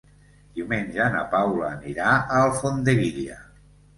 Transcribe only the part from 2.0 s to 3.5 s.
a Alfondeguilla.